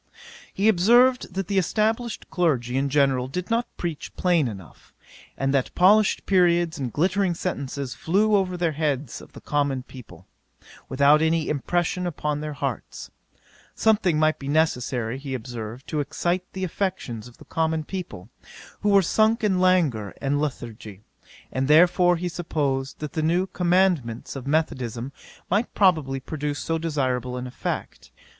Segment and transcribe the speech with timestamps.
[0.51, 4.95] 'He observed, that the established clergy in general did not preach plain enough;
[5.37, 10.25] and that polished periods and glittering sentences flew over the heads of the common people,
[10.89, 13.11] without any impression upon their hearts.
[13.75, 18.27] Something might be necessary, he observed, to excite the affections of the common people,
[18.79, 21.01] who were sunk in languor and lethargy,
[21.51, 25.11] and therefore he supposed that the new concomitants of methodism
[25.47, 28.09] might probably produce so desirable an effect.